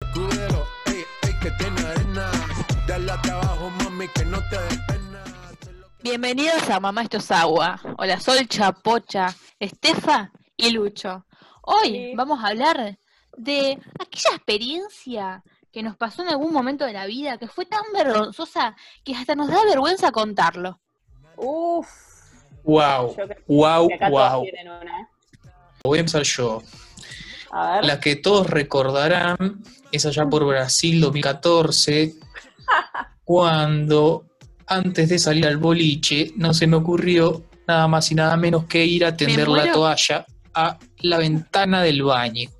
[0.00, 2.30] Escudero, ey, ey, que tiene arena.
[2.86, 5.24] Dale a trabajo, mami, que no te dé pena.
[6.02, 7.80] Bienvenidos a Mamá Esto es Agua.
[7.96, 11.24] Hola, Sol, Chapocha, Estefa y Lucho.
[11.62, 12.12] Hoy Sí.
[12.14, 12.98] vamos a hablar
[13.38, 17.82] de aquella experiencia que nos pasó en algún momento de la vida que fue tan
[17.94, 20.78] vergonzosa que hasta nos da vergüenza contarlo.
[21.38, 21.88] Uf.
[22.64, 24.44] Wow, Yo creo wow, que acá todos wow.
[25.84, 26.62] Voy a empezar yo.
[27.56, 27.84] A ver.
[27.86, 32.14] La que todos recordarán es allá por Brasil 2014,
[33.24, 34.26] cuando
[34.66, 38.84] antes de salir al boliche no se me ocurrió nada más y nada menos que
[38.84, 42.50] ir a tender la toalla a la ventana del baño.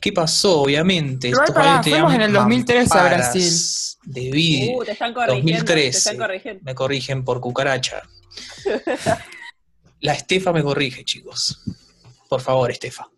[0.00, 0.62] ¿Qué pasó?
[0.62, 1.28] Obviamente.
[1.28, 3.52] Igual, estos tenían fuimos en el 2013 a Brasil.
[4.04, 4.74] De.
[4.74, 5.50] Uh, te están corrigiendo.
[5.50, 5.90] 2013.
[5.90, 6.62] Te están corrigiendo.
[6.64, 8.02] Me corrigen por cucaracha.
[10.00, 11.62] La Estefa me corrige, chicos.
[12.28, 13.08] Por favor, Estefa.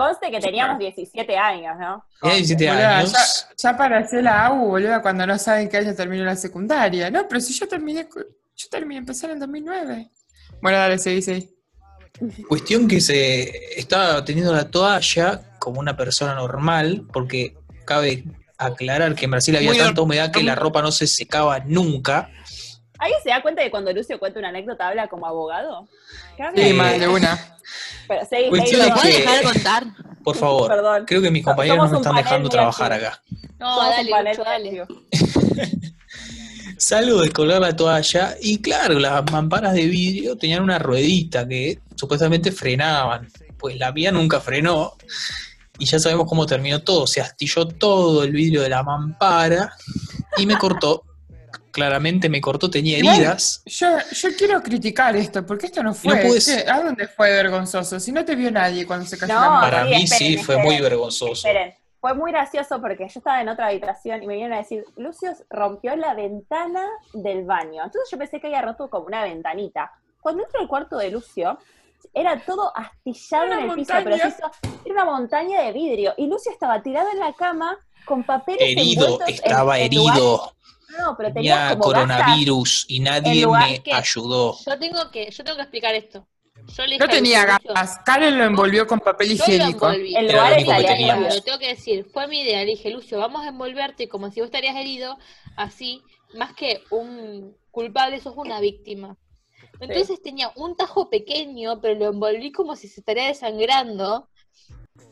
[0.00, 2.02] Conste que teníamos 17 años, ¿no?
[2.22, 3.12] Tenía 17 Boluda, años.
[3.12, 7.10] ya, ya para hacer la AU, boludo, cuando no saben que año terminó la secundaria.
[7.10, 8.08] No, pero si yo terminé,
[8.56, 10.10] yo terminé, empecé en el 2009.
[10.62, 11.50] Bueno, dale, seguí, seguí.
[12.48, 18.24] Cuestión que se estaba teniendo la toalla como una persona normal, porque cabe
[18.56, 22.30] aclarar que en Brasil había Muy tanta humedad que la ropa no se secaba nunca.
[22.98, 25.88] ¿Alguien se da cuenta de cuando Lucio cuenta una anécdota habla como abogado?
[26.36, 27.38] Creo Sí, más de una.
[28.10, 29.84] Pero seguí, Cuestión seguí, es ¿Me puedes dejar de contar?
[30.24, 31.04] Por favor, Perdón.
[31.06, 33.22] creo que mis compañeros Somos no me están dejando trabajar acá.
[33.60, 35.92] No, Somos dale, panel Lucho, dale.
[36.76, 41.78] Salgo de colgar la toalla y claro, las mamparas de vidrio tenían una ruedita que
[41.94, 43.28] supuestamente frenaban.
[43.56, 44.94] Pues la mía nunca frenó
[45.78, 47.06] y ya sabemos cómo terminó todo.
[47.06, 49.72] Se astilló todo el vidrio de la mampara
[50.36, 51.04] y me cortó.
[51.70, 53.62] Claramente me cortó, tenía Igual, heridas.
[53.66, 56.14] Yo, yo quiero criticar esto, porque esto no fue.
[56.16, 56.68] No puedes-.
[56.68, 58.00] ¿A dónde fue vergonzoso?
[58.00, 59.60] Si no te vio nadie cuando se cayó No, la mano.
[59.62, 60.62] Para sí, mí esperen, sí, fue esperen.
[60.64, 61.32] muy vergonzoso.
[61.48, 64.84] Esperen, fue muy gracioso porque yo estaba en otra habitación y me vinieron a decir,
[64.96, 66.82] Lucio rompió la ventana
[67.12, 67.84] del baño.
[67.84, 69.92] Entonces yo pensé que había roto como una ventanita.
[70.20, 71.58] Cuando entro al cuarto de Lucio,
[72.14, 74.50] era todo astillado Era en el piso, pero hizo-
[74.84, 76.14] era una montaña de vidrio.
[76.16, 77.76] Y Lucio estaba tirado en la cama
[78.06, 80.54] con papeles Herido, envueltos estaba en herido.
[80.98, 84.56] No, pero tenía como coronavirus y nadie lugar me que- ayudó.
[84.66, 86.26] Yo tengo que, yo tengo que explicar esto.
[86.76, 87.98] Yo No tenía gafas.
[88.04, 89.90] Karen lo envolvió con papel higiénico.
[89.90, 90.88] En Era lugares lo único que aleatorios.
[90.98, 91.34] teníamos.
[91.36, 92.60] Lo tengo que decir, fue mi idea.
[92.60, 95.18] Le dije, Lucio, vamos a envolverte como si vos estarías herido,
[95.56, 96.02] así,
[96.34, 99.16] más que un culpable, sos una víctima.
[99.80, 104.28] Entonces tenía un tajo pequeño, pero lo envolví como si se estaría desangrando.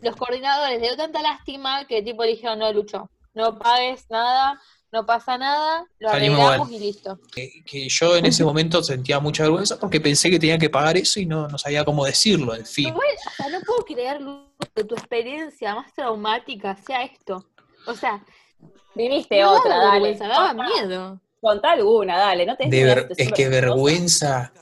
[0.03, 4.61] Los coordinadores le dio tanta lástima que tipo le dijeron, no, Lucho, no pagues nada,
[4.93, 7.19] no pasa nada, lo arreglamos y listo.
[7.33, 10.97] que, que yo en ese momento sentía mucha vergüenza porque pensé que tenía que pagar
[10.97, 12.89] eso y no, no sabía cómo decirlo, en fin.
[12.89, 14.21] Igual, o sea, no puedo creer,
[14.75, 17.45] que tu experiencia más traumática sea esto.
[17.87, 18.25] O sea,
[18.95, 19.91] Viviste no otra, dale.
[19.93, 21.21] vergüenza, daba miedo.
[21.41, 24.53] Contá alguna, dale, no te De ver- es que vergüenza,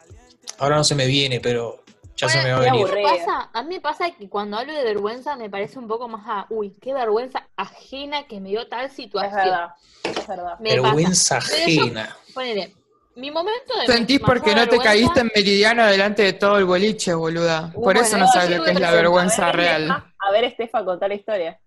[0.58, 1.82] ahora no se me viene, pero
[2.16, 2.86] ya se me va a venir.
[2.86, 5.78] A mí, me pasa, a mí me pasa que cuando hablo de vergüenza me parece
[5.78, 9.34] un poco más a, uy, qué vergüenza ajena que me dio tal Es situación.
[9.36, 9.68] verdad,
[10.04, 10.58] es verdad.
[10.60, 11.56] Me Vergüenza pasa.
[11.66, 12.16] Yo- ajena.
[12.34, 12.74] Ponele,
[13.16, 17.14] mi momento de Sentís porque no te caíste en meridiano delante de todo el boliche,
[17.14, 17.70] boluda.
[17.74, 19.82] Uh, Por eso no yo sabes lo que es la vergüenza A ver, real.
[19.82, 21.60] Estefa, A ver, Estefa, contar la historia.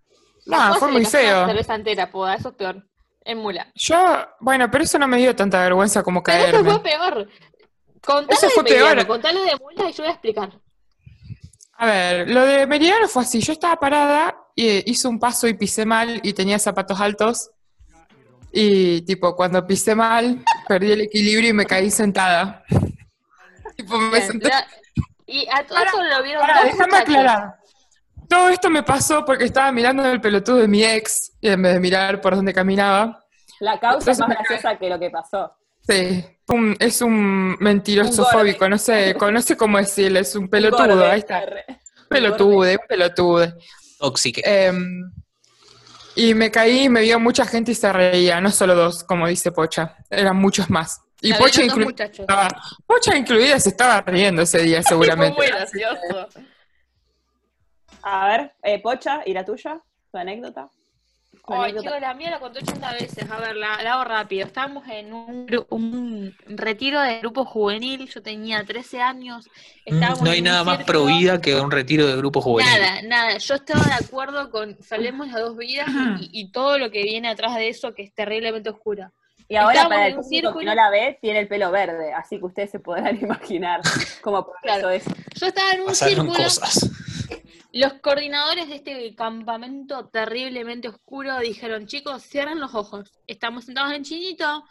[0.45, 1.45] No, fue muy feo.
[1.47, 2.83] cerveza entera, poda, eso es peor.
[3.25, 3.67] En mula.
[3.75, 6.71] Yo, bueno, pero eso no me dio tanta vergüenza como Pero eso caerme.
[6.71, 7.27] fue peor.
[8.01, 9.07] Contalo Eso de fue mediano, peor.
[9.07, 10.49] contalo de mula y yo voy a explicar.
[11.77, 13.39] A ver, lo de Meridiano fue así.
[13.41, 17.51] Yo estaba parada y hice un paso y pisé mal y tenía zapatos altos.
[18.51, 22.63] Y tipo, cuando pisé mal, perdí el equilibrio y me caí sentada.
[23.77, 24.49] tipo, me Bien, senté.
[24.49, 24.67] la-
[25.27, 27.01] Y a todo eso lo vieron dos déjame muchachos.
[27.15, 27.55] aclarar.
[28.27, 31.73] Todo esto me pasó porque estaba mirando el pelotudo de mi ex y en vez
[31.75, 33.23] de mirar por donde caminaba.
[33.59, 35.51] La causa Entonces es más graciosa que lo que pasó.
[35.89, 40.35] Sí, un- es un mentiroso Un fóbico, no sé, con- no sé cómo decirle, es
[40.35, 41.43] un pelotudo, ahí está.
[42.09, 43.53] Pelotude, un pelotude.
[43.97, 44.41] Tóxica.
[44.45, 45.11] Em,
[46.15, 49.51] y me caí, me vio mucha gente y se reía, no solo dos, como dice
[49.51, 51.01] Pocha, eran muchos más.
[51.21, 52.47] Y Pocha, inclu- estaba-
[52.87, 55.37] Pocha incluida se estaba riendo ese día Fue seguramente.
[55.37, 56.27] muy gracioso.
[58.03, 59.81] A ver, eh, Pocha, ¿y la tuya?
[60.11, 60.69] ¿Tu anécdota?
[61.31, 63.31] ¿Tu Ay, chicos, la mía la conté 80 veces.
[63.31, 64.45] A ver, la, la hago rápido.
[64.45, 68.07] Estábamos en un, un retiro de grupo juvenil.
[68.07, 69.47] Yo tenía 13 años.
[69.87, 71.05] Mm, Estábamos No hay nada más círculo.
[71.05, 72.71] pro vida que un retiro de grupo juvenil.
[72.71, 73.37] Nada, nada.
[73.37, 75.87] Yo estaba de acuerdo con salvemos las dos vidas
[76.19, 79.11] y, y todo lo que viene atrás de eso, que es terriblemente oscura.
[79.47, 82.37] Y ahora Estábamos para el público que no la ve, tiene el pelo verde, así
[82.37, 83.81] que ustedes se podrán imaginar
[84.21, 84.89] cómo Claro.
[84.91, 85.15] eso es.
[85.39, 86.43] Yo estaba en un Pasaron círculo.
[86.43, 86.89] cosas.
[87.79, 93.09] Los coordinadores de este campamento terriblemente oscuro dijeron, chicos, cierren los ojos.
[93.25, 94.65] Estamos sentados en chinito.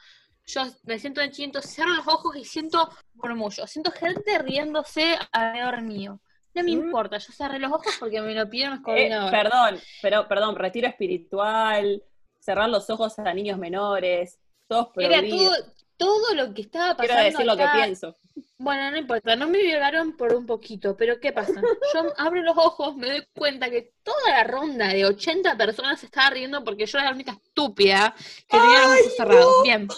[0.47, 3.67] Yo me siento en chinito, cierro los ojos y siento murmullo.
[3.67, 6.21] Siento gente riéndose alrededor mío.
[6.55, 6.85] No me Mm.
[6.87, 9.31] importa, yo cerré los ojos porque me lo pidieron los Eh, coordinadores.
[9.41, 12.03] perdón, pero perdón, retiro espiritual,
[12.39, 15.57] cerrar los ojos a niños menores, todos Era prohibidos.
[15.57, 17.31] todo, todo lo que estaba Quiero pasando.
[17.31, 18.17] decir lo que pienso.
[18.59, 21.61] Bueno, no importa, no me violaron por un poquito, pero ¿qué pasa?
[21.95, 26.07] Yo abro los ojos, me doy cuenta que toda la ronda de 80 personas se
[26.07, 28.15] estaba riendo porque yo era la única estúpida
[28.49, 29.63] que tenía los ojos cerrados.
[29.63, 29.89] Bien,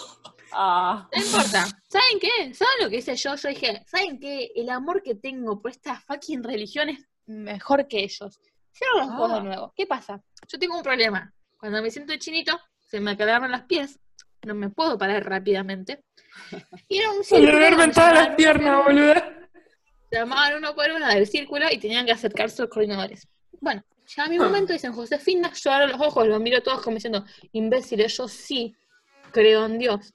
[0.53, 1.65] Ah, no importa.
[1.87, 2.53] ¿Saben qué?
[2.53, 3.35] ¿Saben lo que hice yo?
[3.35, 4.51] Yo dije, ¿saben qué?
[4.53, 8.37] El amor que tengo por esta fucking religión es mejor que ellos.
[8.73, 9.35] Cierro los ojos Ah.
[9.35, 9.73] de nuevo.
[9.75, 10.21] ¿Qué pasa?
[10.49, 11.33] Yo tengo un problema.
[11.57, 13.97] Cuando me siento chinito, se me acaban los pies.
[14.43, 16.03] No me puedo parar rápidamente.
[16.87, 19.33] Y era un círculo donde todas las llamaban piernas, uno- boluda.
[20.11, 23.27] llamaban uno por uno del círculo y tenían que acercarse los coordinadores.
[23.59, 26.95] Bueno, ya a mi momento dicen Josefina, yo abro los ojos, los miro todos como
[26.95, 28.75] diciendo, imbéciles, yo sí
[29.31, 30.13] creo en Dios.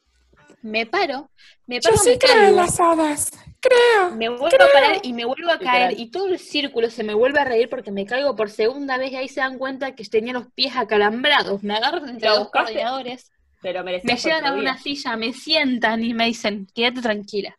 [0.63, 1.31] Me paro,
[1.67, 3.31] me Yo paro, sí me creo en las hadas.
[3.61, 4.11] Creo.
[4.17, 7.15] me vuelvo a parar y me vuelvo a caer y todo el círculo se me
[7.15, 10.05] vuelve a reír porque me caigo por segunda vez y ahí se dan cuenta que
[10.05, 11.63] tenía los pies acalambrados.
[11.63, 12.73] Me agarran entre ¿Lo dos buscaste?
[12.73, 13.33] coordinadores,
[13.67, 17.59] pero me llevan a una silla, me sientan y me dicen, quédate tranquila.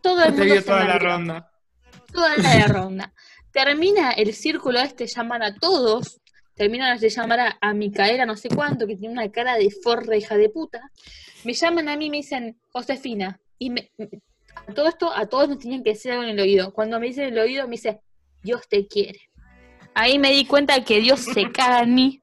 [0.00, 1.50] Todo el Te mundo se toda la ronda.
[2.10, 3.12] toda la ronda.
[3.52, 6.22] Termina el círculo este, llaman a todos,
[6.54, 10.16] terminan de llamar a, a Micaela no sé cuánto, que tiene una cara de forra
[10.16, 10.80] hija de puta.
[11.44, 13.90] Me llaman a mí y me dicen, Josefina, y me,
[14.66, 16.72] a todo esto, a todos nos tenían que decir algo en el oído.
[16.72, 18.00] Cuando me dicen en el oído, me dice,
[18.42, 19.20] Dios te quiere.
[19.92, 22.19] Ahí me di cuenta que Dios se caga en mí,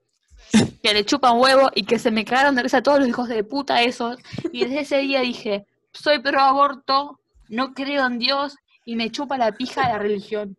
[0.87, 3.43] que le chupan huevo y que se me cagaron de risa todos los hijos de
[3.43, 4.17] puta esos.
[4.53, 7.19] Y desde ese día dije, soy pro aborto,
[7.49, 8.55] no creo en Dios
[8.85, 10.55] y me chupa la pija la religión.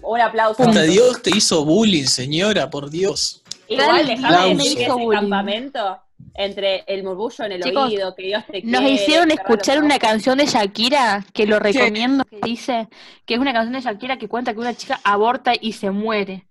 [0.00, 0.64] Un aplauso.
[0.64, 3.42] Puta, Dios te hizo bullying, señora, por Dios.
[3.68, 5.20] Igual Dios déjame me decir ese bullying.
[5.20, 6.00] campamento,
[6.34, 9.98] entre el murmullo en el Chicos, oído, que Dios te Nos quiere, hicieron escuchar una
[9.98, 12.88] canción de Shakira, que lo recomiendo, que dice
[13.26, 16.46] que es una canción de Shakira que cuenta que una chica aborta y se muere.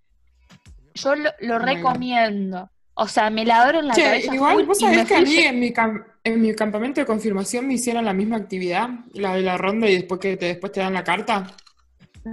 [0.93, 2.69] Yo lo, lo recomiendo.
[2.99, 5.37] O sea, me la adoro en la Che, cabeza igual, vos sabés que a mí
[5.37, 9.43] en mi, cam- en mi campamento de confirmación me hicieron la misma actividad, la de
[9.43, 11.45] la ronda y después que te, después te dan la carta.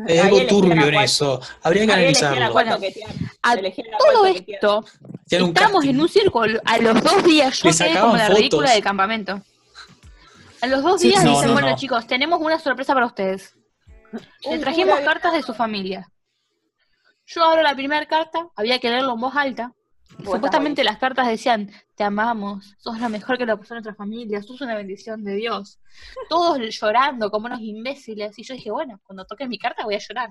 [0.08, 1.40] Hay Ahí algo turbio a en eso.
[1.62, 2.52] Habría que analizarlo.
[2.52, 2.78] Bueno.
[3.42, 3.56] A
[4.12, 4.84] todo esto,
[5.28, 6.58] estamos en un círculo.
[6.64, 8.74] A los dos días yo quedé como la ridícula fotos.
[8.74, 9.42] del campamento.
[10.62, 11.76] A los dos días dicen, no, bueno no.
[11.76, 13.54] chicos, tenemos una sorpresa para ustedes.
[14.50, 16.08] Le trajimos cartas de su familia.
[17.26, 19.72] Yo abro la primera carta, había que leerlo en voz alta.
[20.22, 24.42] Supuestamente las cartas decían, te amamos, sos lo mejor que le pasó a nuestra familia,
[24.42, 25.80] sos una bendición de Dios.
[26.28, 28.38] Todos llorando como unos imbéciles.
[28.38, 30.30] Y yo dije, bueno, cuando toque mi carta voy a llorar.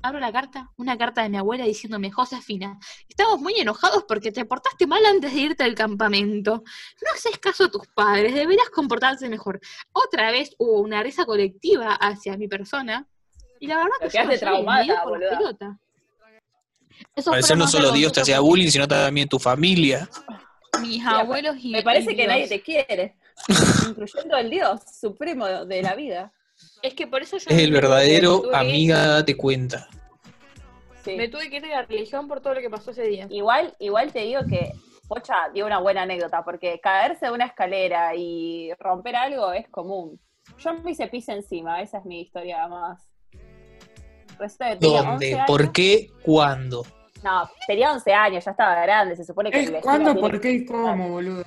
[0.00, 4.44] Abro la carta, una carta de mi abuela diciéndome, Josefina, estamos muy enojados porque te
[4.44, 6.62] portaste mal antes de irte al campamento.
[7.02, 9.60] No haces caso a tus padres, deberías comportarse mejor.
[9.92, 13.08] Otra vez hubo una risa colectiva hacia mi persona.
[13.58, 15.80] Y la verdad Te que yo no traumada, por la pelota.
[17.14, 20.08] Eso Al fue ser no solo Dios te hacía bullying, sino también tu familia.
[20.80, 22.28] mis abuelos y Me parece y que Dios.
[22.28, 23.16] nadie te quiere,
[23.88, 26.32] incluyendo el Dios supremo de la vida.
[26.82, 29.88] Es que por eso yo Es el verdadero tuve amiga, date cuenta.
[31.04, 31.14] Sí.
[31.16, 33.26] Me tuve que ir de la religión por todo lo que pasó ese día.
[33.30, 34.72] Igual, igual te digo que
[35.08, 40.20] Pocha dio una buena anécdota, porque caerse de una escalera y romper algo es común.
[40.58, 43.00] Yo me hice pis encima, esa es mi historia más.
[44.38, 45.34] Resulta que tenía 11 ¿Dónde?
[45.34, 45.44] años.
[45.46, 46.10] ¿Por qué?
[46.22, 46.86] ¿Cuándo?
[47.22, 50.64] No, tenía 11 años, ya estaba grande, se supone que ¿Es cuándo, por qué y
[50.64, 51.42] cómo, boludo?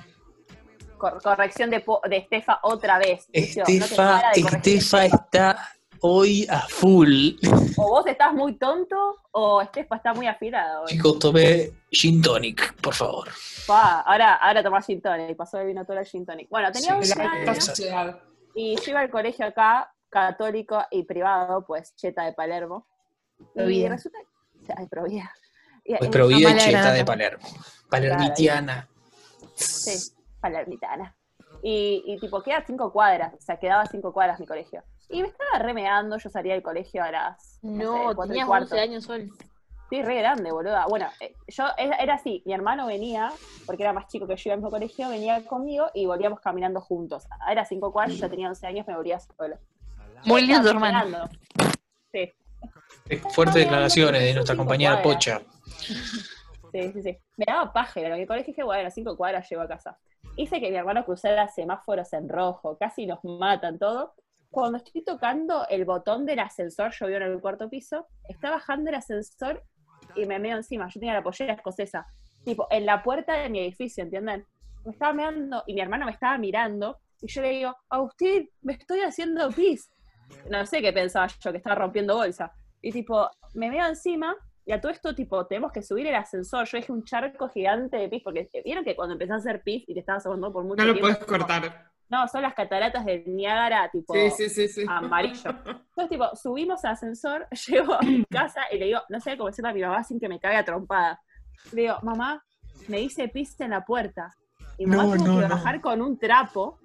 [0.98, 3.26] cor- corrección de, Estefa otra vez.
[3.32, 5.04] No Estefa, Estefa.
[5.06, 5.68] está
[6.00, 7.32] hoy a full.
[7.76, 8.96] O vos estás muy tonto
[9.32, 10.82] o Estefa está muy afilado.
[10.82, 10.88] hoy.
[10.88, 13.28] Chicos, tomé gin tonic, por favor.
[13.66, 16.48] Pa, ahora, ahora tomás gin tonic, pasó de vino todo el gin tonic.
[16.50, 18.18] Bueno, tenía Sí, 11 De la alta años sociedad.
[18.54, 22.86] y yo iba al colegio acá, católico y privado, pues cheta de Palermo.
[23.38, 23.88] Y Provida.
[23.88, 24.18] resulta
[24.76, 25.32] Ay, Provida.
[25.84, 27.48] Y- Pues y- Provida y Cheta de Palermo.
[27.90, 28.88] Palermitiana.
[29.56, 31.16] Sí, palermitana.
[31.60, 34.84] Y, y tipo, queda cinco cuadras, o sea, quedaba cinco cuadras mi colegio.
[35.08, 38.48] Y me estaba remeando, yo salía del colegio a las no, sé, No, y tenías.
[38.48, 39.28] 11 años, Sol.
[39.90, 40.86] Sí, re grande, boluda.
[40.88, 43.30] Bueno, eh, yo era, era así, mi hermano venía,
[43.66, 46.80] porque era más chico que yo iba al mismo colegio, venía conmigo y volvíamos caminando
[46.80, 47.24] juntos.
[47.50, 49.58] Era cinco cuadras, yo tenía 11 años, me volvía solo.
[50.24, 51.28] Muy lindo hermano.
[52.12, 52.32] Sí,
[53.34, 55.14] Fuertes declaraciones de nuestra compañera cuadras.
[55.14, 55.42] Pocha.
[56.72, 57.18] sí, sí, sí.
[57.36, 59.98] Me daba paja, pero en el colegio dije, bueno, cinco cuadras llego a casa.
[60.36, 64.14] Hice que mi hermano cruzara semáforos en rojo, casi nos matan todo.
[64.50, 68.90] cuando estoy tocando el botón del ascensor, yo vivo en el cuarto piso, está bajando
[68.90, 69.62] el ascensor
[70.14, 70.88] y me meo encima.
[70.88, 72.06] Yo tenía la pollera escocesa,
[72.44, 74.46] tipo, en la puerta de mi edificio, ¿entienden?
[74.84, 78.74] Me estaba meando y mi hermano me estaba mirando y yo le digo, Agustín, me
[78.74, 79.90] estoy haciendo pis.
[80.50, 82.52] No sé qué pensaba yo, que estaba rompiendo bolsa.
[82.80, 84.34] Y tipo, me meo encima
[84.64, 86.66] y a todo esto, tipo, tenemos que subir el ascensor.
[86.66, 89.84] Yo dejé un charco gigante de pis, porque vieron que cuando empezás a hacer pis
[89.88, 91.90] y te estabas ahogando por mucho No lo tiempo, puedes como- cortar.
[92.08, 94.84] no, son las cataratas del Niágara, tipo, Sí, sí, sí, sí.
[94.88, 95.50] amarillo.
[95.50, 99.48] Entonces, tipo, subimos al ascensor, llego a mi casa y le digo, no sé cómo
[99.48, 101.20] decirle a mi mamá sin que me caiga trompada.
[101.72, 102.42] Le digo, mamá,
[102.88, 104.32] me hice pis en la puerta.
[104.78, 105.54] Y mamá No, tuvo no, que no.
[105.54, 106.78] bajar con un trapo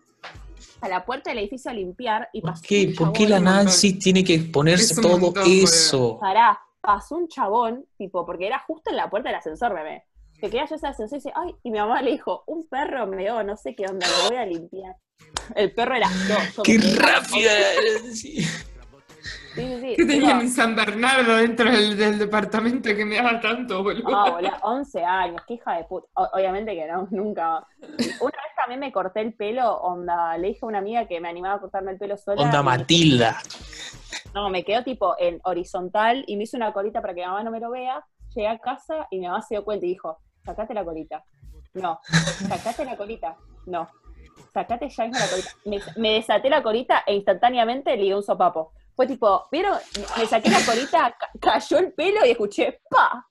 [0.82, 2.88] a la puerta del edificio a limpiar y ¿Por pasó qué?
[2.88, 3.44] un ¿Por qué chabón.
[3.44, 3.52] la.
[3.52, 6.18] Nancy tiene que ponerse Es un todo montón, eso?
[6.20, 10.04] Pará, pasó un chabón, tipo, porque era justo en la puerta del ascensor, bebé.
[10.36, 13.08] Que quería yo ese ascensor y dice, ay, y mi mamá le dijo, un perro
[13.08, 14.96] me dio, no sé qué onda, lo voy a limpiar.
[15.56, 16.36] El perro era yo.
[16.58, 17.52] yo ¡Qué rápida!
[19.58, 19.80] Sí.
[19.82, 19.96] Sí.
[19.98, 20.48] Que tenía No.
[20.50, 24.04] San Bernardo dentro del, del departamento que me daba tanto, boludo.
[24.04, 26.08] Boludo, 11 años, qué hija de puta.
[26.16, 27.66] O- obviamente que no, nunca.
[27.82, 27.92] Una
[28.44, 31.56] vez también me corté el pelo, onda, le dije a una amiga que me animaba
[31.56, 32.42] a cortarme el pelo sola.
[32.42, 33.38] Onda Matilda.
[34.34, 37.44] No, me quedó tipo en horizontal y me hice una colita para que mi mamá
[37.44, 38.06] no me lo vea.
[38.36, 41.24] Llegué a casa y mi mamá se dio cuenta y dijo, sacate la colita.
[41.74, 42.00] No,
[42.48, 43.36] sacate la colita.
[43.66, 43.90] No,
[44.54, 45.50] sacate ya mismo la colita.
[45.66, 48.74] Me, me desaté la colita e instantáneamente le di un sopapo.
[48.98, 49.78] Fue tipo, ¿vieron?
[50.18, 53.26] Me saqué la colita, ca- cayó el pelo y escuché, ¡pa!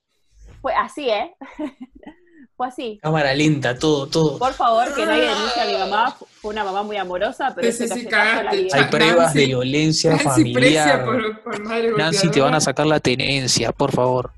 [0.61, 1.35] Fue así, ¿eh?
[2.55, 2.97] Fue así.
[3.03, 4.39] Cámara lenta, todo, todo.
[4.39, 6.17] Por favor, que nadie denuncie a mi mamá.
[6.41, 8.67] Fue una mamá muy amorosa, pero Sí, sí, cagaste.
[8.73, 11.05] Hay pruebas Nancy- de violencia Nancy familiar.
[11.05, 14.31] por, por madre Nancy, te van a sacar la tenencia, por favor.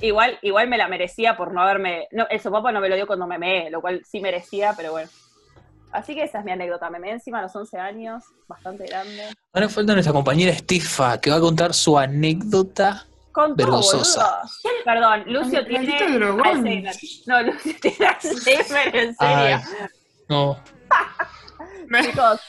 [0.00, 2.08] Igual, igual me la merecía por no haberme.
[2.10, 4.90] No, el sopapo no me lo dio cuando me meé, lo cual sí merecía, pero
[4.92, 5.10] bueno.
[5.92, 6.88] Así que esa es mi anécdota.
[6.90, 9.28] Me meé encima a los 11 años, bastante grande.
[9.52, 13.06] Ahora falta nuestra compañera Estefa, que va a contar su anécdota.
[13.32, 14.42] Con todo, Vergonzosa.
[14.42, 14.84] boludo.
[14.84, 15.96] Perdón, Lucio tiene.
[16.44, 16.94] Alzheimer.
[17.26, 19.16] No, Lucio tiene Alzheimer, en serio.
[19.18, 19.60] Ay,
[20.28, 20.58] no.
[22.02, 22.40] Chicos,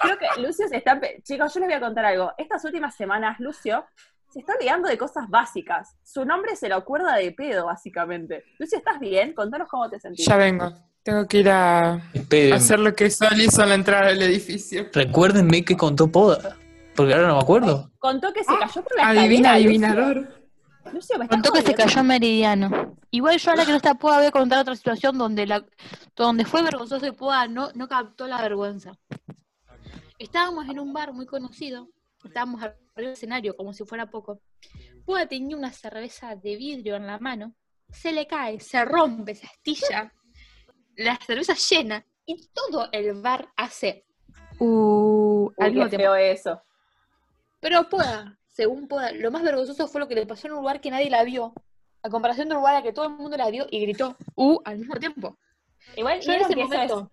[0.00, 1.00] creo que Lucio se está.
[1.22, 2.32] Chicos, yo les voy a contar algo.
[2.36, 3.84] Estas últimas semanas, Lucio
[4.28, 5.96] se está olvidando de cosas básicas.
[6.02, 8.44] Su nombre se lo acuerda de pedo, básicamente.
[8.58, 9.32] Lucio, ¿estás bien?
[9.34, 10.26] Contanos cómo te sentís.
[10.26, 10.72] Ya vengo.
[11.06, 12.54] Tengo que ir a Esperen.
[12.54, 14.88] hacer lo que Sol hizo a la entrada del edificio.
[14.92, 16.56] Recuérdenme que contó Poda.
[16.96, 17.92] Porque ahora no me acuerdo.
[18.00, 20.16] Contó que se cayó por la Adivina, escalera, adivinador.
[20.92, 21.16] Lucio.
[21.16, 22.96] Lucio, Contó que se cayó Meridiano.
[23.12, 25.64] Igual yo ahora que no está Poa voy a contar otra situación donde la
[26.16, 28.98] donde fue vergonzoso y Poa no, no captó la vergüenza.
[30.18, 31.88] Estábamos en un bar muy conocido,
[32.24, 34.40] estábamos arriba del escenario como si fuera poco.
[35.04, 37.54] Poa tenía una cerveza de vidrio en la mano,
[37.92, 40.12] se le cae, se rompe, se astilla,
[40.96, 44.04] la cerveza llena y todo el bar hace
[44.58, 46.14] uh, al Uy, mismo qué tiempo.
[46.14, 46.62] feo eso.
[47.60, 50.80] Pero Poda, según Poda, lo más vergonzoso fue lo que le pasó en un lugar
[50.80, 51.52] que nadie la vio.
[52.02, 54.58] A comparación de un lugar a que todo el mundo la vio y gritó, ¡uh!
[54.64, 55.36] al mismo tiempo.
[55.96, 57.10] Igual, Yo en ¿vieron ese momento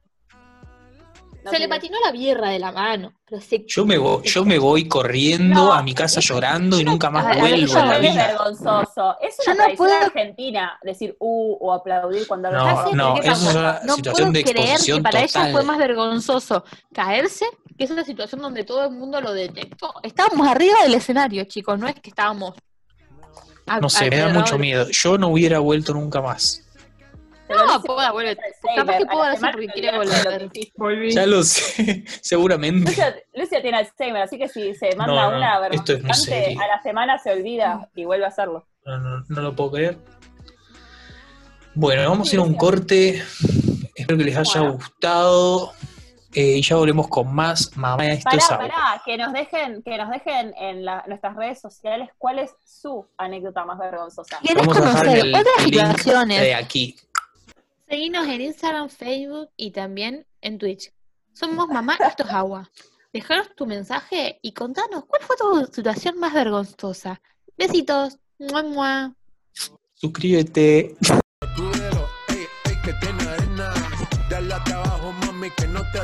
[1.43, 3.65] No se le patinó la birra de la mano, pero se...
[3.67, 7.09] Yo me voy, yo me voy corriendo No, a mi casa eso- llorando y nunca
[7.09, 8.27] más a ver, vuelvo Eso a la es vida.
[8.27, 9.15] vergonzoso.
[9.19, 12.95] Es Yo una no tradición puedo- argentina decir uh o aplaudir cuando No, hablas así.
[12.95, 15.51] no, ¿qué eso es una No situación puedo de creer que exposición para ella total.
[15.51, 17.45] fue más vergonzoso caerse
[17.77, 19.93] que esa situación donde todo el mundo lo detectó.
[20.03, 22.53] Estábamos arriba del escenario, chicos, no es que estábamos...
[23.67, 24.87] a- No sé, me da mucho miedo.
[24.91, 26.61] Yo no hubiera vuelto nunca más.
[27.55, 28.35] No, Poda vuelve.
[28.75, 30.49] Capaz que a la Poda lo hace semana porque quiere volver.
[30.75, 31.11] Volví.
[31.11, 32.91] Ya lo sé, seguramente.
[32.91, 33.05] Lucio,
[33.35, 36.43] Lucio tiene Alzheimer, así que si se manda No, no, una esto es muy vergonzante,
[36.45, 36.61] serio.
[36.61, 38.65] a la semana se olvida y vuelve a hacerlo.
[38.85, 39.97] No, no, no lo puedo creer.
[41.75, 43.23] Bueno, vamos a ir a un corte.
[43.95, 44.73] Espero que les haya Bueno.
[44.75, 45.73] gustado.
[46.35, 47.75] Eh, y ya volvemos con más.
[47.77, 51.61] Mamá, esto Pará, es pará, que nos dejen, que nos dejen en la- nuestras redes
[51.61, 54.39] sociales cuál es su anécdota más vergonzosa.
[54.41, 56.41] ¿Quieres conocer otras situaciones?
[56.41, 56.95] de aquí.
[57.93, 60.91] Seguinos en Instagram, Facebook y también en Twitch.
[61.31, 62.71] Somos Mamá, esto es agua.
[63.13, 67.21] Dejanos tu mensaje y contanos cuál fue tu situación más vergonzosa.
[67.55, 68.17] Besitos.
[68.39, 69.15] Mua, mua.
[69.93, 70.95] Suscríbete.
[74.27, 75.99] Dale abajo, mami, que no te